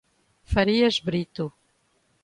Farias 0.51 0.97
Brito 0.99 1.53